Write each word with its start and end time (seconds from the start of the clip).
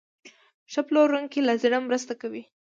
ښه 0.71 0.81
پلورونکی 0.87 1.39
له 1.47 1.53
زړه 1.63 1.77
مرسته 1.87 2.13
کوي. 2.21 2.43